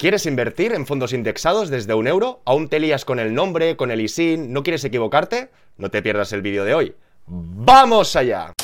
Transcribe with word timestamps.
¿Quieres 0.00 0.24
invertir 0.24 0.72
en 0.72 0.86
fondos 0.86 1.12
indexados 1.12 1.68
desde 1.68 1.92
un 1.92 2.06
euro? 2.06 2.40
¿Aún 2.46 2.70
te 2.70 2.80
lías 2.80 3.04
con 3.04 3.18
el 3.18 3.34
nombre, 3.34 3.76
con 3.76 3.90
el 3.90 4.00
ISIN? 4.00 4.50
¿No 4.50 4.62
quieres 4.62 4.82
equivocarte? 4.82 5.50
No 5.76 5.90
te 5.90 6.00
pierdas 6.00 6.32
el 6.32 6.40
vídeo 6.40 6.64
de 6.64 6.72
hoy. 6.72 6.94
¡Vamos 7.26 8.16
allá! 8.16 8.54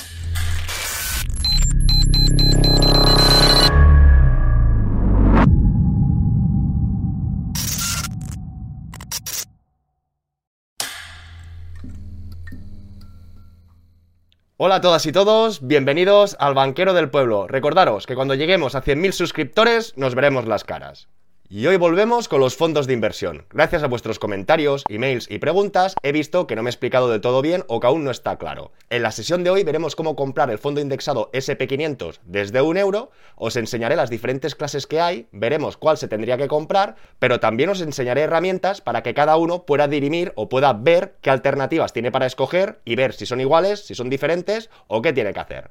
Hola 14.57 14.77
a 14.77 14.81
todas 14.81 15.05
y 15.05 15.13
todos, 15.13 15.67
bienvenidos 15.67 16.35
al 16.41 16.55
Banquero 16.55 16.95
del 16.95 17.11
Pueblo. 17.11 17.47
Recordaros 17.47 18.07
que 18.07 18.15
cuando 18.15 18.35
lleguemos 18.35 18.75
a 18.75 18.83
100.000 18.83 19.13
suscriptores 19.13 19.93
nos 19.99 20.15
veremos 20.15 20.47
las 20.47 20.65
caras. 20.65 21.11
Y 21.49 21.65
hoy 21.69 21.77
volvemos 21.77 22.27
con 22.27 22.41
los 22.41 22.57
fondos 22.57 22.89
de 22.89 22.93
inversión. 22.93 23.45
Gracias 23.51 23.85
a 23.85 23.87
vuestros 23.87 24.19
comentarios, 24.19 24.83
emails 24.89 25.31
y 25.31 25.39
preguntas, 25.39 25.95
he 26.03 26.11
visto 26.11 26.49
que 26.49 26.57
no 26.57 26.65
me 26.65 26.71
he 26.71 26.73
explicado 26.73 27.09
de 27.09 27.21
todo 27.21 27.41
bien 27.41 27.63
o 27.69 27.79
que 27.79 27.87
aún 27.87 28.03
no 28.03 28.11
está 28.11 28.37
claro. 28.37 28.73
En 28.91 29.03
la 29.03 29.13
sesión 29.13 29.45
de 29.45 29.51
hoy 29.51 29.63
veremos 29.63 29.95
cómo 29.95 30.17
comprar 30.17 30.51
el 30.51 30.59
fondo 30.59 30.81
indexado 30.81 31.31
SP500 31.33 32.19
desde 32.25 32.63
un 32.63 32.77
euro, 32.77 33.13
os 33.37 33.55
enseñaré 33.55 33.95
las 33.95 34.11
diferentes 34.11 34.57
clases 34.57 34.89
que 34.89 35.01
hay, 35.01 35.29
veremos 35.31 35.77
cuál 35.77 35.99
se 35.99 36.09
tendría 36.09 36.37
que 36.37 36.49
comprar, 36.49 36.97
pero 37.21 37.39
también 37.39 37.71
os 37.71 37.81
enseñaré 37.81 38.23
herramientas 38.23 38.81
para 38.81 39.05
que 39.05 39.15
cada 39.15 39.37
uno 39.37 39.67
pueda 39.67 39.87
dirimir 39.87 40.33
o 40.35 40.49
pueda 40.49 40.73
ver 40.73 41.15
qué 41.21 41.31
alternativas 41.31 41.93
tiene 41.93 42.11
para 42.11 42.27
escoger 42.27 42.81
y 42.85 42.97
ver 42.97 43.13
si 43.13 43.25
son 43.25 43.41
iguales, 43.41 43.87
si 43.87 43.95
son 43.95 44.11
diferentes 44.11 44.69
o 44.89 45.01
qué 45.01 45.13
tiene 45.13 45.33
que 45.33 45.41
hacer. 45.41 45.71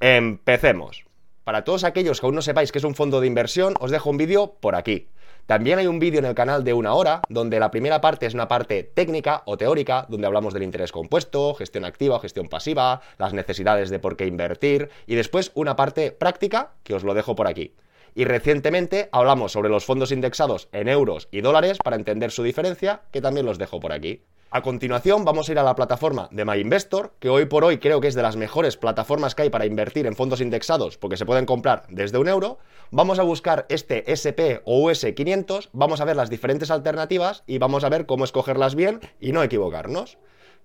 Empecemos. 0.00 1.04
Para 1.44 1.62
todos 1.62 1.84
aquellos 1.84 2.20
que 2.20 2.26
aún 2.26 2.34
no 2.34 2.42
sepáis 2.42 2.72
que 2.72 2.78
es 2.78 2.84
un 2.84 2.94
fondo 2.94 3.20
de 3.20 3.26
inversión, 3.26 3.74
os 3.78 3.90
dejo 3.90 4.08
un 4.08 4.16
vídeo 4.16 4.54
por 4.60 4.74
aquí. 4.74 5.08
También 5.44 5.78
hay 5.78 5.86
un 5.86 5.98
vídeo 5.98 6.18
en 6.18 6.24
el 6.24 6.34
canal 6.34 6.64
de 6.64 6.72
una 6.72 6.94
hora, 6.94 7.20
donde 7.28 7.60
la 7.60 7.70
primera 7.70 8.00
parte 8.00 8.24
es 8.24 8.32
una 8.32 8.48
parte 8.48 8.82
técnica 8.82 9.42
o 9.44 9.58
teórica, 9.58 10.06
donde 10.08 10.26
hablamos 10.26 10.54
del 10.54 10.62
interés 10.62 10.90
compuesto, 10.90 11.52
gestión 11.52 11.84
activa 11.84 12.16
o 12.16 12.20
gestión 12.20 12.48
pasiva, 12.48 13.02
las 13.18 13.34
necesidades 13.34 13.90
de 13.90 13.98
por 13.98 14.16
qué 14.16 14.26
invertir, 14.26 14.88
y 15.06 15.16
después 15.16 15.52
una 15.54 15.76
parte 15.76 16.12
práctica, 16.12 16.72
que 16.82 16.94
os 16.94 17.04
lo 17.04 17.12
dejo 17.12 17.34
por 17.36 17.46
aquí. 17.46 17.74
Y 18.14 18.24
recientemente 18.24 19.10
hablamos 19.12 19.52
sobre 19.52 19.68
los 19.68 19.84
fondos 19.84 20.12
indexados 20.12 20.68
en 20.72 20.88
euros 20.88 21.28
y 21.30 21.42
dólares 21.42 21.76
para 21.84 21.96
entender 21.96 22.30
su 22.30 22.42
diferencia, 22.42 23.02
que 23.10 23.20
también 23.20 23.44
los 23.44 23.58
dejo 23.58 23.80
por 23.80 23.92
aquí. 23.92 24.22
A 24.56 24.62
continuación 24.62 25.24
vamos 25.24 25.48
a 25.48 25.52
ir 25.52 25.58
a 25.58 25.64
la 25.64 25.74
plataforma 25.74 26.28
de 26.30 26.44
MyInvestor, 26.44 27.14
que 27.18 27.28
hoy 27.28 27.46
por 27.46 27.64
hoy 27.64 27.78
creo 27.78 28.00
que 28.00 28.06
es 28.06 28.14
de 28.14 28.22
las 28.22 28.36
mejores 28.36 28.76
plataformas 28.76 29.34
que 29.34 29.42
hay 29.42 29.50
para 29.50 29.66
invertir 29.66 30.06
en 30.06 30.14
fondos 30.14 30.40
indexados 30.40 30.96
porque 30.96 31.16
se 31.16 31.26
pueden 31.26 31.44
comprar 31.44 31.82
desde 31.88 32.18
un 32.18 32.28
euro. 32.28 32.58
Vamos 32.92 33.18
a 33.18 33.24
buscar 33.24 33.66
este 33.68 34.04
SP 34.06 34.62
o 34.64 34.88
US500, 34.88 35.70
vamos 35.72 36.00
a 36.00 36.04
ver 36.04 36.14
las 36.14 36.30
diferentes 36.30 36.70
alternativas 36.70 37.42
y 37.48 37.58
vamos 37.58 37.82
a 37.82 37.88
ver 37.88 38.06
cómo 38.06 38.22
escogerlas 38.22 38.76
bien 38.76 39.00
y 39.18 39.32
no 39.32 39.42
equivocarnos. 39.42 40.18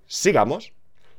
Sigamos. 0.05 0.71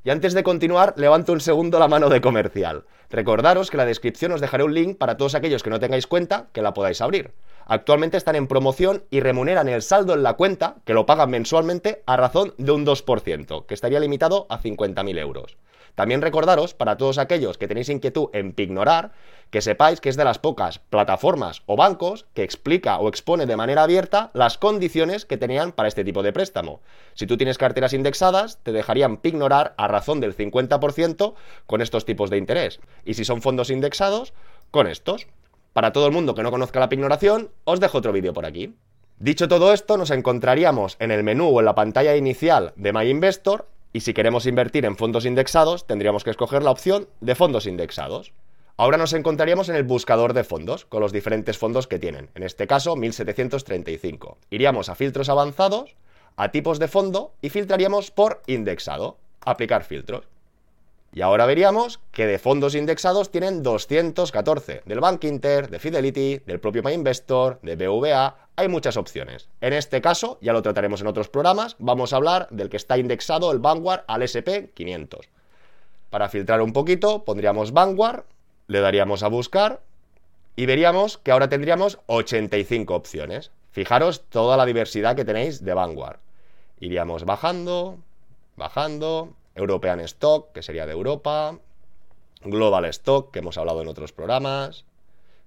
Y 0.05 0.11
antes 0.11 0.33
de 0.33 0.45
continuar, 0.45 0.95
levanto 0.97 1.33
un 1.33 1.41
segundo 1.41 1.81
la 1.81 1.89
mano 1.89 2.09
de 2.09 2.21
comercial. 2.21 2.85
Recordaros 3.11 3.69
que 3.69 3.79
en 3.79 3.79
la 3.79 3.87
descripción 3.87 4.31
os 4.31 4.41
dejaré 4.41 4.63
un 4.63 4.75
link 4.75 4.97
para 4.97 5.17
todos 5.17 5.35
aquellos 5.35 5.65
que 5.65 5.71
no 5.71 5.81
tengáis 5.81 6.07
cuenta 6.07 6.51
que 6.53 6.63
la 6.63 6.73
podáis 6.73 7.01
abrir. 7.01 7.33
Actualmente 7.71 8.17
están 8.17 8.35
en 8.35 8.49
promoción 8.49 9.05
y 9.11 9.21
remuneran 9.21 9.69
el 9.69 9.83
saldo 9.83 10.15
en 10.15 10.25
la 10.25 10.33
cuenta, 10.33 10.79
que 10.85 10.93
lo 10.93 11.07
pagan 11.07 11.31
mensualmente, 11.31 12.03
a 12.05 12.17
razón 12.17 12.53
de 12.59 12.73
un 12.73 12.85
2%, 12.85 13.65
que 13.67 13.75
estaría 13.75 14.01
limitado 14.01 14.49
a 14.49 14.61
50.000 14.61 15.17
euros. 15.21 15.57
También 15.95 16.21
recordaros, 16.21 16.75
para 16.75 16.97
todos 16.97 17.19
aquellos 17.19 17.59
que 17.59 17.69
tenéis 17.69 17.89
inquietud 17.89 18.29
en 18.33 18.55
Pignorar, 18.55 19.13
que 19.51 19.63
sepáis 19.63 20.01
que 20.01 20.09
es 20.09 20.17
de 20.17 20.25
las 20.25 20.41
pocas 20.41 20.81
plataformas 20.81 21.63
o 21.67 21.77
bancos 21.77 22.27
que 22.35 22.43
explica 22.43 22.99
o 22.99 23.09
expone 23.09 23.47
de 23.47 23.57
manera 23.57 23.85
abierta 23.85 24.33
las 24.35 24.59
condiciones 24.59 25.25
que 25.25 25.39
tenían 25.39 25.71
para 25.71 25.87
este 25.87 26.03
tipo 26.03 26.25
de 26.25 26.33
préstamo. 26.33 26.81
Si 27.15 27.29
tú 27.29 27.37
tienes 27.37 27.57
carteras 27.57 27.93
indexadas, 27.93 28.59
te 28.65 28.73
dejarían 28.73 29.19
Pignorar 29.19 29.75
a 29.77 29.87
razón 29.87 30.19
del 30.19 30.37
50% 30.37 31.35
con 31.69 31.83
estos 31.83 32.05
tipos 32.05 32.31
de 32.31 32.39
interés. 32.39 32.81
Y 33.05 33.15
si 33.15 33.25
son 33.25 33.43
fondos 33.43 33.71
indexados, 33.71 34.33
con 34.73 34.89
estos. 34.89 35.29
Para 35.73 35.93
todo 35.93 36.07
el 36.07 36.13
mundo 36.13 36.35
que 36.35 36.43
no 36.43 36.51
conozca 36.51 36.81
la 36.81 36.89
pignoración, 36.89 37.51
os 37.65 37.79
dejo 37.79 37.99
otro 37.99 38.13
vídeo 38.13 38.33
por 38.33 38.45
aquí. 38.45 38.75
Dicho 39.19 39.47
todo 39.47 39.73
esto, 39.73 39.97
nos 39.97 40.11
encontraríamos 40.11 40.97
en 40.99 41.13
el 41.13 41.23
menú 41.23 41.49
o 41.49 41.61
en 41.61 41.67
la 41.67 41.75
pantalla 41.75 42.17
inicial 42.17 42.73
de 42.75 42.93
My 42.93 43.09
Investor 43.09 43.69
y 43.93 44.01
si 44.01 44.13
queremos 44.13 44.47
invertir 44.47 44.85
en 44.85 44.97
fondos 44.97 45.27
indexados, 45.27 45.87
tendríamos 45.87 46.25
que 46.25 46.31
escoger 46.31 46.63
la 46.63 46.73
opción 46.73 47.09
de 47.21 47.35
fondos 47.35 47.67
indexados. 47.67 48.33
Ahora 48.77 48.97
nos 48.97 49.13
encontraríamos 49.13 49.69
en 49.69 49.77
el 49.77 49.85
buscador 49.85 50.33
de 50.33 50.43
fondos, 50.43 50.87
con 50.87 51.03
los 51.03 51.13
diferentes 51.13 51.59
fondos 51.59 51.87
que 51.87 51.99
tienen, 51.99 52.31
en 52.35 52.43
este 52.43 52.67
caso 52.67 52.97
1735. 52.97 54.39
Iríamos 54.51 54.89
a 54.89 54.95
filtros 54.95 55.29
avanzados, 55.29 55.95
a 56.37 56.51
tipos 56.51 56.79
de 56.79 56.89
fondo 56.89 57.35
y 57.43 57.51
filtraríamos 57.51 58.11
por 58.11 58.43
indexado, 58.47 59.19
aplicar 59.43 59.85
filtros. 59.85 60.27
Y 61.13 61.23
ahora 61.23 61.47
veríamos 61.47 61.99
que 62.13 62.27
de 62.27 62.39
fondos 62.39 62.77
indexados 62.77 63.31
tienen 63.33 63.65
214, 63.65 64.83
del 64.85 65.01
Bank 65.01 65.25
Inter, 65.25 65.69
de 65.69 65.81
Fidelity, 65.81 66.39
del 66.47 66.61
propio 66.61 66.85
MyInvestor, 66.85 67.59
de 67.63 67.75
BVA, 67.75 68.37
hay 68.55 68.69
muchas 68.69 68.97
opciones. 68.97 69.49
En 69.61 69.73
este 69.73 70.01
caso, 70.01 70.39
ya 70.41 70.53
lo 70.53 70.63
trataremos 70.63 71.01
en 71.01 71.09
otros 71.09 71.29
programas, 71.29 71.75
vamos 71.81 72.13
a 72.13 72.17
hablar 72.17 72.47
del 72.51 72.69
que 72.69 72.77
está 72.77 72.97
indexado 72.97 73.51
el 73.51 73.59
Vanguard 73.59 74.05
al 74.07 74.23
SP500. 74.23 75.29
Para 76.11 76.29
filtrar 76.29 76.61
un 76.61 76.73
poquito, 76.73 77.25
pondríamos 77.25 77.73
Vanguard, 77.73 78.25
le 78.69 78.81
daríamos 78.81 79.25
a 79.25 79.29
buscar 79.29 79.81
y 80.55 80.67
veríamos 80.67 81.19
que 81.19 81.33
ahora 81.33 81.49
tendríamos 81.49 81.99
85 82.07 82.95
opciones. 82.95 83.51
Fijaros 83.73 84.23
toda 84.29 84.57
la 84.57 84.67
diversidad 84.67 85.17
que 85.17 85.25
tenéis 85.25 85.65
de 85.65 85.75
Vanguard. 85.75 86.19
Iríamos 86.79 87.25
bajando, 87.25 87.99
bajando, 88.57 89.33
European 89.61 90.01
Stock, 90.01 90.53
que 90.53 90.63
sería 90.63 90.87
de 90.87 90.93
Europa, 90.93 91.59
Global 92.43 92.85
Stock, 92.87 93.31
que 93.31 93.41
hemos 93.41 93.59
hablado 93.59 93.83
en 93.83 93.89
otros 93.89 94.13
programas, 94.13 94.85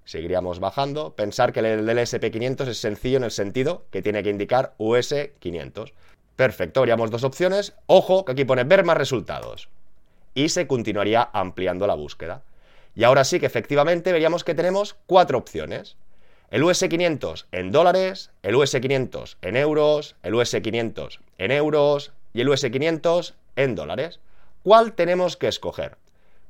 seguiríamos 0.05 0.59
bajando. 0.59 1.15
Pensar 1.15 1.53
que 1.53 1.59
el 1.59 1.85
del 1.85 1.97
SP500 1.97 2.67
es 2.67 2.77
sencillo 2.77 3.17
en 3.17 3.23
el 3.23 3.31
sentido 3.31 3.85
que 3.91 4.01
tiene 4.01 4.23
que 4.23 4.29
indicar 4.29 4.73
US500. 4.77 5.93
Perfecto, 6.35 6.81
haríamos 6.81 7.11
dos 7.11 7.23
opciones. 7.23 7.73
Ojo, 7.85 8.25
que 8.25 8.31
aquí 8.33 8.45
pone 8.45 8.63
ver 8.63 8.83
más 8.83 8.97
resultados. 8.97 9.69
Y 10.33 10.49
se 10.49 10.67
continuaría 10.67 11.29
ampliando 11.33 11.87
la 11.87 11.95
búsqueda. 11.95 12.43
Y 12.95 13.03
ahora 13.03 13.23
sí 13.23 13.39
que 13.39 13.45
efectivamente 13.45 14.11
veríamos 14.11 14.43
que 14.43 14.55
tenemos 14.55 14.95
cuatro 15.05 15.37
opciones. 15.37 15.95
El 16.49 16.63
US500 16.63 17.45
en 17.51 17.71
dólares, 17.71 18.31
el 18.43 18.55
US500 18.55 19.37
en 19.41 19.57
euros, 19.57 20.15
el 20.21 20.33
US500 20.35 21.19
en 21.39 21.51
euros 21.51 22.13
y 22.33 22.41
el 22.41 22.49
US500 22.49 23.33
en 23.55 23.75
dólares. 23.75 24.19
¿Cuál 24.63 24.93
tenemos 24.93 25.37
que 25.37 25.47
escoger? 25.47 25.97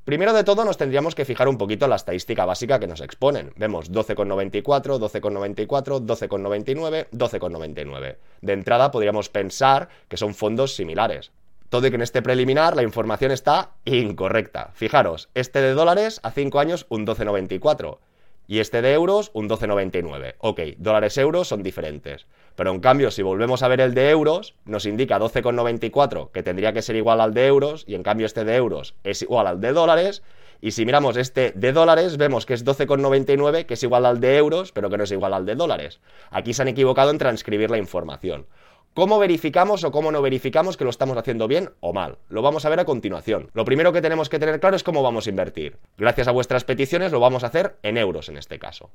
Primero 0.05 0.33
de 0.33 0.43
todo 0.43 0.65
nos 0.65 0.77
tendríamos 0.77 1.15
que 1.15 1.23
fijar 1.23 1.47
un 1.47 1.57
poquito 1.57 1.87
la 1.87 1.95
estadística 1.95 2.43
básica 2.45 2.77
que 2.77 2.87
nos 2.87 2.99
exponen. 2.99 3.53
Vemos 3.55 3.89
12,94, 3.89 4.99
12,94, 4.99 6.05
12,99, 6.05 7.07
12,99. 7.11 8.17
De 8.41 8.53
entrada 8.53 8.91
podríamos 8.91 9.29
pensar 9.29 9.87
que 10.09 10.17
son 10.17 10.33
fondos 10.33 10.75
similares. 10.75 11.31
Todo 11.69 11.87
y 11.87 11.89
que 11.89 11.95
en 11.95 12.01
este 12.01 12.21
preliminar 12.21 12.75
la 12.75 12.83
información 12.83 13.31
está 13.31 13.71
incorrecta. 13.85 14.71
Fijaros, 14.73 15.29
este 15.35 15.61
de 15.61 15.73
dólares 15.73 16.19
a 16.21 16.31
5 16.31 16.59
años 16.59 16.85
un 16.89 17.07
12,94 17.07 17.99
y 18.45 18.59
este 18.59 18.81
de 18.81 18.91
euros 18.93 19.31
un 19.33 19.49
12,99. 19.49 20.35
Ok, 20.39 20.59
dólares 20.77 21.17
euros 21.17 21.47
son 21.47 21.63
diferentes. 21.63 22.25
Pero 22.55 22.71
en 22.71 22.79
cambio, 22.79 23.11
si 23.11 23.21
volvemos 23.21 23.63
a 23.63 23.67
ver 23.67 23.81
el 23.81 23.93
de 23.93 24.09
euros, 24.09 24.55
nos 24.65 24.85
indica 24.85 25.19
12,94, 25.19 26.31
que 26.31 26.43
tendría 26.43 26.73
que 26.73 26.81
ser 26.81 26.95
igual 26.95 27.21
al 27.21 27.33
de 27.33 27.47
euros, 27.47 27.83
y 27.87 27.95
en 27.95 28.03
cambio 28.03 28.25
este 28.25 28.45
de 28.45 28.55
euros 28.55 28.95
es 29.03 29.21
igual 29.21 29.47
al 29.47 29.61
de 29.61 29.73
dólares. 29.73 30.23
Y 30.61 30.71
si 30.71 30.85
miramos 30.85 31.17
este 31.17 31.51
de 31.55 31.73
dólares, 31.73 32.17
vemos 32.17 32.45
que 32.45 32.53
es 32.53 32.65
12,99, 32.65 33.65
que 33.65 33.73
es 33.73 33.83
igual 33.83 34.05
al 34.05 34.19
de 34.19 34.37
euros, 34.37 34.71
pero 34.71 34.89
que 34.89 34.97
no 34.97 35.03
es 35.03 35.11
igual 35.11 35.33
al 35.33 35.45
de 35.45 35.55
dólares. 35.55 35.99
Aquí 36.29 36.53
se 36.53 36.61
han 36.61 36.69
equivocado 36.69 37.11
en 37.11 37.17
transcribir 37.17 37.69
la 37.69 37.77
información. 37.77 38.45
¿Cómo 38.93 39.17
verificamos 39.17 39.83
o 39.83 39.91
cómo 39.91 40.11
no 40.11 40.21
verificamos 40.21 40.77
que 40.77 40.83
lo 40.83 40.91
estamos 40.91 41.17
haciendo 41.17 41.47
bien 41.47 41.71
o 41.79 41.93
mal? 41.93 42.19
Lo 42.29 42.43
vamos 42.43 42.63
a 42.63 42.69
ver 42.69 42.79
a 42.79 42.85
continuación. 42.85 43.49
Lo 43.53 43.65
primero 43.65 43.91
que 43.91 44.03
tenemos 44.03 44.29
que 44.29 44.37
tener 44.37 44.59
claro 44.59 44.75
es 44.75 44.83
cómo 44.83 45.01
vamos 45.01 45.25
a 45.25 45.31
invertir. 45.31 45.77
Gracias 45.97 46.27
a 46.27 46.31
vuestras 46.31 46.63
peticiones 46.63 47.11
lo 47.11 47.19
vamos 47.19 47.43
a 47.43 47.47
hacer 47.47 47.77
en 47.81 47.97
euros 47.97 48.29
en 48.29 48.37
este 48.37 48.59
caso. 48.59 48.91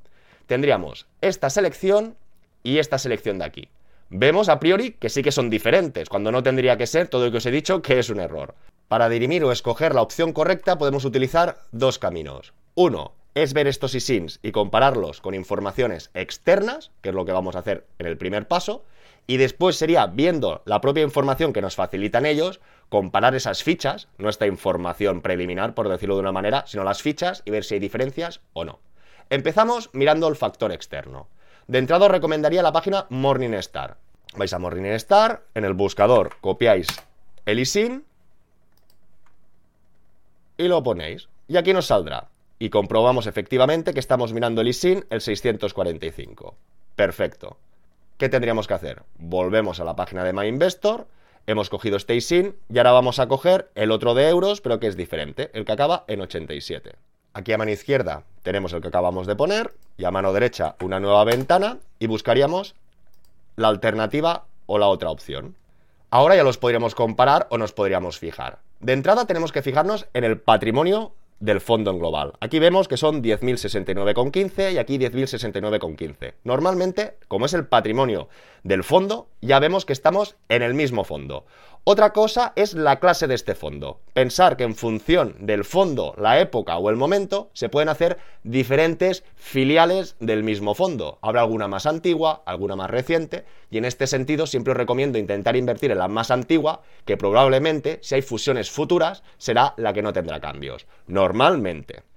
Tendríamos 0.47 1.05
esta 1.19 1.49
selección 1.49 2.15
y 2.63 2.77
esta 2.77 2.97
selección 2.97 3.39
de 3.39 3.45
aquí. 3.45 3.69
Vemos 4.09 4.49
a 4.49 4.59
priori 4.59 4.91
que 4.93 5.09
sí 5.09 5.21
que 5.21 5.31
son 5.31 5.49
diferentes, 5.49 6.09
cuando 6.09 6.31
no 6.31 6.41
tendría 6.41 6.77
que 6.77 6.87
ser 6.87 7.07
todo 7.07 7.25
lo 7.25 7.31
que 7.31 7.37
os 7.37 7.45
he 7.45 7.51
dicho 7.51 7.81
que 7.81 7.99
es 7.99 8.09
un 8.09 8.19
error. 8.19 8.55
Para 8.87 9.07
dirimir 9.07 9.43
o 9.43 9.51
escoger 9.51 9.93
la 9.93 10.01
opción 10.01 10.33
correcta 10.33 10.79
podemos 10.79 11.05
utilizar 11.05 11.57
dos 11.71 11.99
caminos. 11.99 12.53
Uno 12.73 13.13
es 13.35 13.53
ver 13.53 13.67
estos 13.67 13.93
ISINs 13.93 14.39
y 14.41 14.51
compararlos 14.51 15.21
con 15.21 15.35
informaciones 15.35 16.09
externas, 16.15 16.91
que 17.01 17.09
es 17.09 17.15
lo 17.15 17.25
que 17.25 17.31
vamos 17.31 17.55
a 17.55 17.59
hacer 17.59 17.85
en 17.99 18.07
el 18.07 18.17
primer 18.17 18.47
paso, 18.47 18.83
y 19.27 19.37
después 19.37 19.75
sería, 19.75 20.07
viendo 20.07 20.63
la 20.65 20.81
propia 20.81 21.03
información 21.03 21.53
que 21.53 21.61
nos 21.61 21.75
facilitan 21.75 22.25
ellos, 22.25 22.61
comparar 22.89 23.35
esas 23.35 23.61
fichas, 23.61 24.07
no 24.17 24.27
esta 24.27 24.47
información 24.47 25.21
preliminar, 25.21 25.75
por 25.75 25.87
decirlo 25.87 26.15
de 26.15 26.21
una 26.21 26.31
manera, 26.31 26.63
sino 26.65 26.83
las 26.83 27.03
fichas 27.03 27.43
y 27.45 27.51
ver 27.51 27.63
si 27.63 27.75
hay 27.75 27.79
diferencias 27.79 28.41
o 28.53 28.65
no. 28.65 28.79
Empezamos 29.29 29.91
mirando 29.93 30.27
el 30.27 30.35
factor 30.35 30.71
externo. 30.71 31.27
De 31.69 31.77
entrada 31.77 32.07
os 32.07 32.11
recomendaría 32.11 32.63
la 32.63 32.71
página 32.71 33.05
Morningstar. 33.09 33.97
Vais 34.33 34.53
a 34.53 34.57
Morningstar, 34.57 35.43
en 35.53 35.65
el 35.65 35.75
buscador 35.75 36.37
copiáis 36.41 36.87
el 37.45 37.59
ISIN 37.59 38.05
y 40.57 40.67
lo 40.67 40.81
ponéis. 40.81 41.29
Y 41.47 41.57
aquí 41.57 41.71
nos 41.71 41.85
saldrá. 41.85 42.29
Y 42.57 42.71
comprobamos 42.71 43.27
efectivamente 43.27 43.93
que 43.93 43.99
estamos 43.99 44.33
mirando 44.33 44.61
el 44.61 44.69
ISIN, 44.69 45.05
el 45.11 45.21
645. 45.21 46.55
Perfecto. 46.95 47.57
¿Qué 48.17 48.29
tendríamos 48.29 48.67
que 48.67 48.73
hacer? 48.73 49.03
Volvemos 49.19 49.79
a 49.79 49.83
la 49.83 49.95
página 49.95 50.23
de 50.23 50.33
MyInvestor, 50.33 51.05
hemos 51.45 51.69
cogido 51.69 51.97
este 51.97 52.15
ISIN 52.15 52.55
y 52.67 52.79
ahora 52.79 52.93
vamos 52.93 53.19
a 53.19 53.27
coger 53.27 53.69
el 53.75 53.91
otro 53.91 54.15
de 54.15 54.27
euros, 54.27 54.61
pero 54.61 54.79
que 54.79 54.87
es 54.87 54.97
diferente, 54.97 55.51
el 55.53 55.65
que 55.65 55.71
acaba 55.73 56.03
en 56.07 56.21
87. 56.21 56.95
Aquí 57.33 57.53
a 57.53 57.57
mano 57.57 57.71
izquierda 57.71 58.23
tenemos 58.43 58.73
el 58.73 58.81
que 58.81 58.87
acabamos 58.87 59.27
de 59.27 59.35
poner 59.35 59.73
y 59.97 60.05
a 60.05 60.11
mano 60.11 60.33
derecha 60.33 60.75
una 60.81 60.99
nueva 60.99 61.23
ventana 61.23 61.77
y 61.99 62.07
buscaríamos 62.07 62.75
la 63.55 63.67
alternativa 63.67 64.45
o 64.65 64.77
la 64.77 64.87
otra 64.87 65.09
opción. 65.09 65.55
Ahora 66.09 66.35
ya 66.35 66.43
los 66.43 66.57
podríamos 66.57 66.95
comparar 66.95 67.47
o 67.51 67.57
nos 67.57 67.71
podríamos 67.71 68.17
fijar. 68.17 68.59
De 68.79 68.93
entrada 68.93 69.25
tenemos 69.25 69.51
que 69.51 69.61
fijarnos 69.61 70.07
en 70.13 70.23
el 70.23 70.39
patrimonio 70.39 71.11
del 71.39 71.61
fondo 71.61 71.91
en 71.91 71.99
global. 71.99 72.33
Aquí 72.39 72.59
vemos 72.59 72.87
que 72.87 72.97
son 72.97 73.23
10.069,15 73.23 74.73
y 74.73 74.77
aquí 74.77 74.97
10.069,15. 74.97 76.33
Normalmente, 76.43 77.15
como 77.27 77.45
es 77.45 77.53
el 77.53 77.65
patrimonio 77.65 78.27
del 78.63 78.83
fondo, 78.83 79.27
ya 79.41 79.59
vemos 79.59 79.85
que 79.85 79.93
estamos 79.93 80.35
en 80.49 80.61
el 80.61 80.73
mismo 80.73 81.03
fondo. 81.03 81.45
Otra 81.85 82.11
cosa 82.11 82.53
es 82.55 82.73
la 82.73 82.99
clase 82.99 83.25
de 83.25 83.35
este 83.35 83.55
fondo. 83.55 84.01
Pensar 84.13 84.57
que 84.57 84.63
en 84.63 84.75
función 84.75 85.35
del 85.39 85.63
fondo, 85.63 86.13
la 86.17 86.39
época 86.39 86.77
o 86.77 86.89
el 86.89 86.97
momento, 86.97 87.49
se 87.53 87.69
pueden 87.69 87.89
hacer 87.89 88.17
diferentes 88.43 89.23
filiales 89.35 90.15
del 90.19 90.43
mismo 90.43 90.75
fondo. 90.75 91.19
Habrá 91.21 91.41
alguna 91.41 91.67
más 91.67 91.85
antigua, 91.85 92.43
alguna 92.45 92.75
más 92.75 92.89
reciente, 92.89 93.45
y 93.71 93.77
en 93.77 93.85
este 93.85 94.07
sentido 94.07 94.45
siempre 94.45 94.71
os 94.71 94.77
recomiendo 94.77 95.17
intentar 95.17 95.55
invertir 95.55 95.91
en 95.91 95.99
la 95.99 96.09
más 96.09 96.31
antigua, 96.31 96.81
que 97.05 97.17
probablemente, 97.17 97.99
si 98.01 98.15
hay 98.15 98.21
fusiones 98.21 98.69
futuras, 98.69 99.23
será 99.37 99.73
la 99.77 99.93
que 99.93 100.01
no 100.01 100.13
tendrá 100.13 100.39
cambios. 100.39 100.85
Normalmente. 101.07 102.08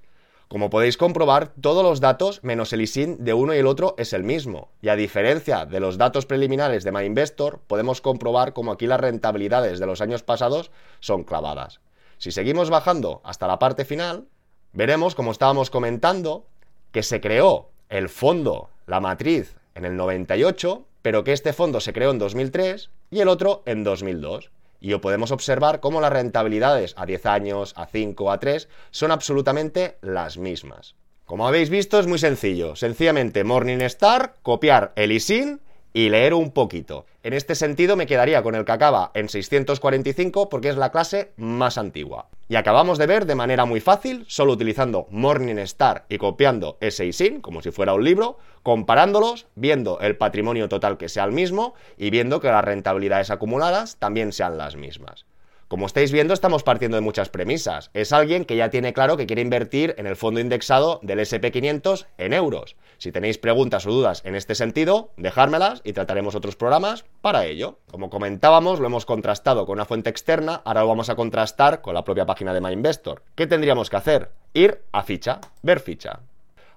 Como 0.53 0.69
podéis 0.69 0.99
comprobar, 0.99 1.55
todos 1.63 1.83
los 1.83 2.03
datos 2.03 2.45
menos 2.45 2.75
el 2.75 2.83
ISIN 2.83 3.25
de 3.25 3.33
uno 3.33 3.55
y 3.55 3.57
el 3.57 3.67
otro 3.67 3.95
es 3.97 4.13
el 4.13 4.23
mismo. 4.23 4.69
Y 4.83 4.91
a 4.91 4.97
diferencia 4.97 5.65
de 5.65 5.81
los 5.81 5.97
datos 5.97 6.27
preliminares 6.27 6.85
de 6.85 6.93
MyInvestor, 6.93 7.61
podemos 7.67 8.03
comprobar 8.03 8.53
como 8.53 8.71
aquí 8.71 8.87
las 8.87 9.01
rentabilidades 9.01 9.79
de 9.79 9.87
los 9.87 10.03
años 10.03 10.23
pasados 10.23 10.71
son 11.01 11.25
clavadas. 11.25 11.81
Si 12.19 12.33
seguimos 12.33 12.69
bajando 12.69 13.23
hasta 13.25 13.47
la 13.47 13.59
parte 13.59 13.87
final, 13.87 14.27
veremos, 14.75 15.15
como 15.15 15.33
estábamos 15.33 15.71
comentando, 15.71 16.45
que 16.91 17.03
se 17.03 17.23
creó 17.23 17.71
el 17.89 18.11
fondo, 18.11 18.69
la 18.87 19.01
matriz, 19.01 19.57
en 19.75 19.87
el 19.87 19.97
98, 19.97 20.85
pero 21.01 21.25
que 21.25 21.33
este 21.33 21.55
fondo 21.55 21.81
se 21.81 21.95
creó 21.95 22.11
en 22.11 22.19
2003 22.19 22.91
y 23.11 23.21
el 23.21 23.29
otro 23.29 23.63
en 23.65 23.85
2002 23.85 24.51
y 24.83 24.95
podemos 24.99 25.31
observar 25.31 25.81
cómo 25.81 26.01
las 26.01 26.13
rentabilidades 26.13 26.95
a 26.99 27.07
10 27.07 27.27
años, 27.27 27.73
a 27.77 27.87
5, 27.87 28.31
a 28.31 28.41
3 28.41 28.69
son 28.91 29.13
absolutamente 29.13 29.97
las 30.03 30.37
mismas. 30.37 30.97
Como 31.25 31.47
habéis 31.47 31.71
visto 31.71 31.99
es 32.01 32.07
muy 32.07 32.19
sencillo, 32.19 32.77
sencillamente 32.77 33.45
Morningstar, 33.45 34.35
copiar 34.43 34.93
el 34.97 35.13
ISIN 35.13 35.61
y 35.95 36.09
leer 36.09 36.35
un 36.35 36.51
poquito. 36.51 37.07
En 37.23 37.33
este 37.33 37.55
sentido 37.55 37.97
me 37.97 38.07
quedaría 38.07 38.43
con 38.43 38.57
el 38.57 38.65
que 38.65 38.73
acaba 38.73 39.13
en 39.15 39.29
645 39.29 40.49
porque 40.49 40.69
es 40.69 40.77
la 40.77 40.91
clase 40.91 41.33
más 41.37 41.79
antigua. 41.79 42.29
Y 42.53 42.57
acabamos 42.57 42.99
de 42.99 43.07
ver 43.07 43.25
de 43.25 43.35
manera 43.35 43.65
muy 43.65 43.81
fácil, 43.81 44.27
solo 44.29 44.53
utilizando 44.53 45.07
Morningstar 45.09 46.05
y 46.11 46.19
copiando 46.19 46.77
ese 46.83 47.07
ISIN, 47.07 47.41
como 47.41 47.63
si 47.63 47.71
fuera 47.71 47.95
un 47.95 48.05
libro, 48.05 48.37
comparándolos, 48.63 49.47
viendo 49.55 50.01
el 50.01 50.19
patrimonio 50.19 50.69
total 50.69 50.99
que 50.99 51.09
sea 51.09 51.25
el 51.25 51.33
mismo 51.33 51.73
y 51.97 52.11
viendo 52.11 52.43
que 52.43 52.49
las 52.49 52.63
rentabilidades 52.63 53.31
acumuladas 53.31 53.97
también 53.97 54.33
sean 54.33 54.59
las 54.59 54.77
mismas. 54.77 55.25
Como 55.73 55.87
estáis 55.87 56.13
viendo, 56.13 56.35
estamos 56.35 56.65
partiendo 56.65 56.99
de 56.99 57.01
muchas 57.01 57.31
premisas. 57.31 57.91
Es 57.95 58.13
alguien 58.13 58.45
que 58.45 58.57
ya 58.57 58.69
tiene 58.69 58.93
claro 58.93 59.17
que 59.17 59.25
quiere 59.25 59.41
invertir 59.41 59.95
en 59.97 60.07
el 60.07 60.17
fondo 60.17 60.39
indexado 60.39 61.01
del 61.03 61.21
SP500 61.21 62.09
en 62.19 62.35
euros. 62.35 62.77
Si 62.99 63.11
tenéis 63.11 63.39
preguntas 63.39 63.87
o 63.87 63.91
dudas 63.91 64.21
en 64.27 64.35
este 64.35 64.55
sentido, 64.55 65.13
dejármelas 65.17 65.81
y 65.83 65.95
trataremos 65.95 66.35
otros 66.35 66.57
programas 66.57 67.07
para 67.23 67.47
ello. 67.47 67.79
Como 67.91 68.11
comentábamos, 68.11 68.81
lo 68.81 68.87
hemos 68.87 69.07
contrastado 69.07 69.65
con 69.65 69.79
una 69.79 69.87
fuente 69.87 70.11
externa, 70.11 70.61
ahora 70.67 70.83
lo 70.83 70.89
vamos 70.89 71.09
a 71.09 71.17
contrastar 71.17 71.81
con 71.81 71.95
la 71.95 72.05
propia 72.05 72.27
página 72.27 72.53
de 72.53 72.61
MyInvestor. 72.61 73.23
¿Qué 73.35 73.47
tendríamos 73.47 73.89
que 73.89 73.97
hacer? 73.97 74.31
Ir 74.53 74.83
a 74.93 75.03
ficha, 75.05 75.41
ver 75.63 75.81
ficha. 75.81 76.21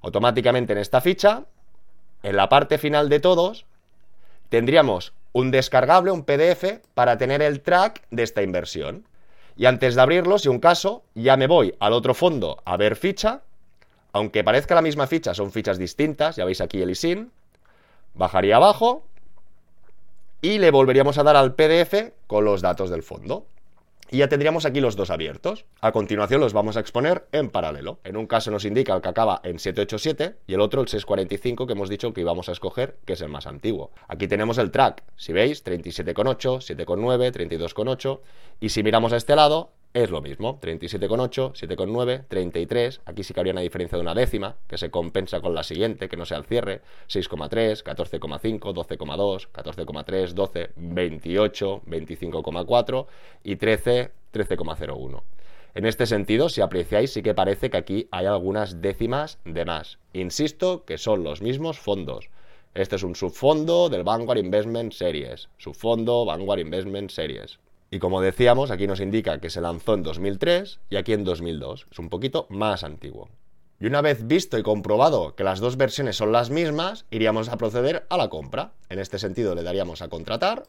Automáticamente 0.04 0.72
en 0.72 0.80
esta 0.80 1.02
ficha, 1.02 1.44
en 2.24 2.38
la 2.38 2.48
parte 2.48 2.78
final 2.78 3.10
de 3.10 3.20
todos, 3.20 3.66
tendríamos 4.48 5.12
un 5.36 5.52
descargable, 5.52 6.12
un 6.12 6.24
PDF, 6.24 6.80
para 6.94 7.18
tener 7.18 7.42
el 7.42 7.60
track 7.60 8.04
de 8.10 8.24
esta 8.24 8.42
inversión. 8.42 9.06
Y 9.58 9.66
antes 9.66 9.94
de 9.94 10.02
abrirlo, 10.02 10.40
si 10.40 10.48
un 10.48 10.60
caso, 10.60 11.04
ya 11.14 11.36
me 11.36 11.46
voy 11.46 11.76
al 11.82 11.92
otro 11.92 12.14
fondo 12.14 12.62
a 12.64 12.78
ver 12.78 12.96
ficha. 12.96 13.42
Aunque 14.14 14.46
parezca 14.46 14.76
la 14.76 14.82
misma 14.82 15.08
ficha, 15.08 15.34
son 15.34 15.52
fichas 15.52 15.78
distintas, 15.78 16.38
ya 16.38 16.46
veis 16.46 16.62
aquí 16.62 16.82
el 16.82 16.90
ISIN. 16.90 17.34
Bajaría 18.14 18.56
abajo 18.56 19.04
y 20.42 20.58
le 20.58 20.72
volveríamos 20.72 21.18
a 21.18 21.24
dar 21.24 21.36
al 21.36 21.54
PDF 21.54 22.14
con 22.28 22.46
los 22.46 22.62
datos 22.62 22.90
del 22.90 23.04
fondo. 23.04 23.46
Y 24.12 24.18
ya 24.18 24.30
tendríamos 24.30 24.66
aquí 24.66 24.82
los 24.82 24.96
dos 24.96 25.10
abiertos. 25.10 25.66
A 25.82 25.92
continuación 25.92 26.40
los 26.40 26.54
vamos 26.54 26.78
a 26.78 26.80
exponer 26.80 27.28
en 27.32 27.50
paralelo. 27.50 28.00
En 28.04 28.18
un 28.18 28.28
caso 28.28 28.52
nos 28.52 28.64
indica 28.64 28.96
el 28.96 29.02
que 29.02 29.10
acaba 29.10 29.42
en 29.44 29.58
787 29.58 30.38
y 30.46 30.54
el 30.54 30.62
otro 30.62 30.82
el 30.82 30.88
645 30.88 31.66
que 31.66 31.74
hemos 31.74 31.90
dicho 31.90 32.14
que 32.14 32.22
íbamos 32.22 32.48
a 32.48 32.52
escoger, 32.52 32.98
que 33.06 33.14
es 33.14 33.22
el 33.22 33.30
más 33.30 33.48
antiguo. 33.48 33.92
Aquí 34.08 34.28
tenemos 34.28 34.60
el 34.60 34.70
track, 34.70 35.04
si 35.16 35.34
veis, 35.34 35.66
37,8, 35.66 36.76
7,9, 36.76 37.32
32,8 37.32 38.20
y 38.60 38.70
si 38.70 38.84
miramos 38.84 39.12
a 39.12 39.18
este 39.18 39.36
lado, 39.36 39.72
es 39.96 40.12
lo 40.12 40.22
mismo, 40.22 40.60
37,8, 40.60 41.54
7,9, 41.54 42.26
33, 42.28 43.02
aquí 43.06 43.24
sí 43.24 43.34
que 43.34 43.40
habría 43.40 43.54
una 43.54 43.62
diferencia 43.62 43.98
de 43.98 44.02
una 44.02 44.14
décima, 44.14 44.58
que 44.68 44.78
se 44.78 44.92
compensa 44.92 45.40
con 45.40 45.56
la 45.56 45.64
siguiente, 45.64 46.10
que 46.10 46.18
no 46.18 46.26
sea 46.26 46.38
el 46.38 46.44
cierre, 46.44 46.82
6,3, 47.08 47.82
14,5, 47.82 48.60
12,2, 48.60 49.48
14,3, 49.54 50.34
12, 50.34 50.70
28, 50.76 51.82
25,4 51.88 53.06
y 53.46 53.56
13, 53.56 54.12
13,01. 54.34 55.24
En 55.76 55.86
este 55.86 56.06
sentido, 56.06 56.50
si 56.50 56.60
apreciáis, 56.60 57.14
sí 57.14 57.24
que 57.24 57.34
parece 57.34 57.70
que 57.70 57.78
aquí 57.78 58.10
hay 58.12 58.26
algunas 58.26 58.82
décimas 58.82 59.40
de 59.46 59.64
más. 59.64 60.00
Insisto 60.12 60.84
que 60.84 60.98
son 60.98 61.24
los 61.24 61.42
mismos 61.42 61.80
fondos. 61.80 62.30
Este 62.74 62.98
es 62.98 63.04
un 63.04 63.16
subfondo 63.16 63.88
del 63.88 64.04
Vanguard 64.04 64.40
Investment 64.40 64.92
Series. 64.92 65.48
Subfondo 65.58 66.26
Vanguard 66.26 66.60
Investment 66.60 67.12
Series. 67.12 67.60
Y 67.92 68.00
como 68.00 68.22
decíamos, 68.22 68.72
aquí 68.72 68.88
nos 68.88 69.00
indica 69.00 69.40
que 69.40 69.50
se 69.50 69.62
lanzó 69.62 69.94
en 69.94 70.04
2003 70.04 70.80
y 70.90 70.96
aquí 70.96 71.14
en 71.14 71.24
2002. 71.24 71.88
Es 71.92 72.00
un 72.00 72.10
poquito 72.10 72.48
más 72.50 72.84
antiguo. 72.84 73.30
Y 73.80 73.88
una 73.88 74.02
vez 74.02 74.26
visto 74.26 74.58
y 74.58 74.64
comprobado 74.64 75.36
que 75.36 75.44
las 75.44 75.60
dos 75.60 75.78
versiones 75.78 76.16
son 76.16 76.32
las 76.32 76.50
mismas, 76.50 77.06
iríamos 77.12 77.50
a 77.50 77.58
proceder 77.58 78.06
a 78.10 78.18
la 78.18 78.30
compra. 78.30 78.72
En 78.90 79.00
este 79.00 79.20
sentido 79.20 79.54
le 79.54 79.64
daríamos 79.64 80.02
a 80.02 80.08
contratar. 80.08 80.64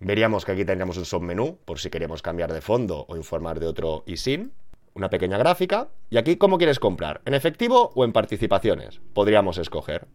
Veríamos 0.00 0.44
que 0.44 0.52
aquí 0.52 0.64
tendríamos 0.64 0.96
un 0.98 1.06
submenú 1.06 1.58
por 1.64 1.80
si 1.80 1.90
queríamos 1.90 2.22
cambiar 2.22 2.52
de 2.52 2.60
fondo 2.60 3.06
o 3.08 3.16
informar 3.16 3.58
de 3.58 3.66
otro 3.66 4.04
ISIN. 4.06 4.52
Una 4.94 5.10
pequeña 5.10 5.38
gráfica. 5.38 5.88
Y 6.10 6.18
aquí, 6.18 6.36
¿cómo 6.36 6.58
quieres 6.58 6.78
comprar? 6.78 7.22
¿En 7.24 7.34
efectivo 7.34 7.92
o 7.94 8.04
en 8.04 8.12
participaciones? 8.12 9.00
Podríamos 9.14 9.58
escoger. 9.58 10.06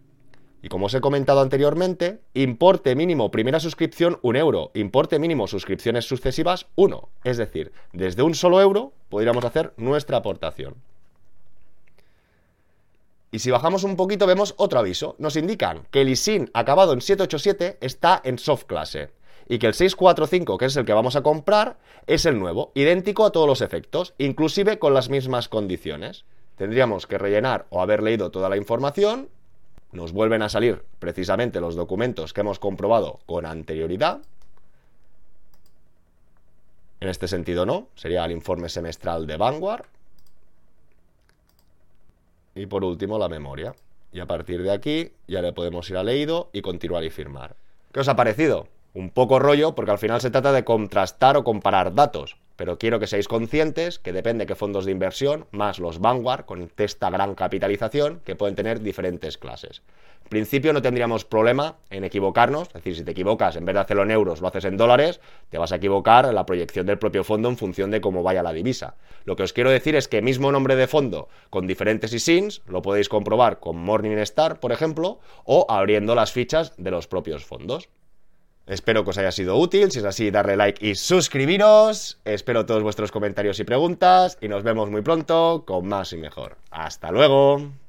Y 0.63 0.69
como 0.69 0.85
os 0.85 0.93
he 0.93 1.01
comentado 1.01 1.41
anteriormente, 1.41 2.21
importe 2.33 2.95
mínimo 2.95 3.31
primera 3.31 3.59
suscripción 3.59 4.17
1 4.21 4.39
euro, 4.39 4.71
importe 4.75 5.19
mínimo 5.19 5.45
suscripciones 5.45 6.05
sucesivas 6.05 6.67
1. 6.75 7.09
Es 7.25 7.35
decir, 7.35 7.73
desde 7.91 8.23
un 8.23 8.33
solo 8.33 8.61
euro 8.61 8.93
podríamos 9.09 9.43
hacer 9.43 9.73
nuestra 9.75 10.15
aportación. 10.15 10.75
Y 13.29 13.39
si 13.39 13.51
bajamos 13.51 13.83
un 13.83 13.97
poquito 13.97 14.25
vemos 14.25 14.53
otro 14.55 14.79
aviso. 14.79 15.17
Nos 15.19 15.35
indican 15.35 15.85
que 15.91 15.99
el 15.99 16.07
ISIN 16.07 16.49
acabado 16.53 16.93
en 16.93 17.01
787 17.01 17.79
está 17.81 18.21
en 18.23 18.39
soft 18.39 18.63
clase 18.63 19.11
y 19.49 19.59
que 19.59 19.67
el 19.67 19.73
645, 19.73 20.57
que 20.57 20.65
es 20.65 20.77
el 20.77 20.85
que 20.85 20.93
vamos 20.93 21.17
a 21.17 21.23
comprar, 21.23 21.77
es 22.07 22.25
el 22.25 22.39
nuevo, 22.39 22.71
idéntico 22.73 23.25
a 23.25 23.31
todos 23.31 23.47
los 23.47 23.59
efectos, 23.59 24.13
inclusive 24.17 24.79
con 24.79 24.93
las 24.93 25.09
mismas 25.09 25.49
condiciones. 25.49 26.23
Tendríamos 26.55 27.05
que 27.05 27.17
rellenar 27.17 27.65
o 27.69 27.81
haber 27.81 28.01
leído 28.01 28.31
toda 28.31 28.47
la 28.47 28.55
información 28.55 29.27
nos 29.93 30.11
vuelven 30.11 30.41
a 30.41 30.49
salir 30.49 30.83
precisamente 30.99 31.61
los 31.61 31.75
documentos 31.75 32.33
que 32.33 32.41
hemos 32.41 32.59
comprobado 32.59 33.19
con 33.25 33.45
anterioridad. 33.45 34.21
En 36.99 37.09
este 37.09 37.27
sentido 37.27 37.65
no, 37.65 37.87
sería 37.95 38.25
el 38.25 38.31
informe 38.31 38.69
semestral 38.69 39.27
de 39.27 39.37
Vanguard. 39.37 39.85
Y 42.55 42.65
por 42.65 42.83
último 42.83 43.17
la 43.17 43.29
memoria. 43.29 43.75
Y 44.11 44.19
a 44.19 44.27
partir 44.27 44.61
de 44.63 44.71
aquí 44.71 45.11
ya 45.27 45.41
le 45.41 45.53
podemos 45.53 45.89
ir 45.89 45.97
a 45.97 46.03
leído 46.03 46.49
y 46.53 46.61
continuar 46.61 47.03
y 47.03 47.09
firmar. 47.09 47.55
¿Qué 47.91 47.99
os 47.99 48.07
ha 48.07 48.15
parecido? 48.15 48.67
Un 48.93 49.09
poco 49.09 49.39
rollo 49.39 49.73
porque 49.73 49.91
al 49.91 49.97
final 49.97 50.21
se 50.21 50.29
trata 50.29 50.51
de 50.51 50.63
contrastar 50.63 51.35
o 51.35 51.43
comparar 51.43 51.95
datos. 51.95 52.37
Pero 52.55 52.77
quiero 52.77 52.99
que 52.99 53.07
seáis 53.07 53.27
conscientes 53.27 53.99
que 53.99 54.13
depende 54.13 54.43
de 54.43 54.47
qué 54.47 54.55
fondos 54.55 54.85
de 54.85 54.91
inversión, 54.91 55.47
más 55.51 55.79
los 55.79 55.99
Vanguard, 55.99 56.45
con 56.45 56.69
esta 56.77 57.09
gran 57.09 57.35
capitalización, 57.35 58.21
que 58.25 58.35
pueden 58.35 58.55
tener 58.55 58.81
diferentes 58.81 59.37
clases. 59.37 59.81
En 60.23 60.29
principio 60.29 60.73
no 60.73 60.81
tendríamos 60.81 61.25
problema 61.25 61.75
en 61.89 62.03
equivocarnos, 62.03 62.69
es 62.69 62.73
decir, 62.73 62.95
si 62.95 63.03
te 63.03 63.11
equivocas, 63.11 63.55
en 63.55 63.65
vez 63.65 63.75
de 63.75 63.81
hacerlo 63.81 64.03
en 64.03 64.11
euros, 64.11 64.41
lo 64.41 64.47
haces 64.47 64.65
en 64.65 64.77
dólares, 64.77 65.19
te 65.49 65.57
vas 65.57 65.71
a 65.71 65.75
equivocar 65.75 66.25
en 66.25 66.35
la 66.35 66.45
proyección 66.45 66.85
del 66.85 66.97
propio 66.97 67.23
fondo 67.23 67.49
en 67.49 67.57
función 67.57 67.91
de 67.91 68.01
cómo 68.01 68.23
vaya 68.23 68.41
la 68.41 68.53
divisa. 68.53 68.95
Lo 69.25 69.35
que 69.35 69.43
os 69.43 69.53
quiero 69.53 69.69
decir 69.69 69.95
es 69.95 70.07
que 70.07 70.21
mismo 70.21 70.51
nombre 70.51 70.75
de 70.75 70.87
fondo 70.87 71.27
con 71.49 71.67
diferentes 71.67 72.13
ISINs 72.13 72.61
lo 72.67 72.81
podéis 72.81 73.09
comprobar 73.09 73.59
con 73.59 73.77
Morningstar, 73.77 74.59
por 74.59 74.71
ejemplo, 74.71 75.19
o 75.43 75.65
abriendo 75.69 76.15
las 76.15 76.31
fichas 76.31 76.73
de 76.77 76.91
los 76.91 77.07
propios 77.07 77.45
fondos. 77.45 77.89
Espero 78.65 79.03
que 79.03 79.09
os 79.09 79.17
haya 79.17 79.31
sido 79.31 79.57
útil, 79.57 79.91
si 79.91 79.99
es 79.99 80.05
así 80.05 80.31
darle 80.31 80.55
like 80.55 80.85
y 80.85 80.95
suscribiros. 80.95 82.19
Espero 82.23 82.65
todos 82.65 82.81
vuestros 82.81 83.11
comentarios 83.11 83.59
y 83.59 83.65
preguntas 83.65 84.37
y 84.39 84.47
nos 84.47 84.63
vemos 84.63 84.89
muy 84.89 85.01
pronto 85.01 85.63
con 85.67 85.87
más 85.87 86.13
y 86.13 86.17
mejor. 86.17 86.57
Hasta 86.71 87.11
luego. 87.11 87.82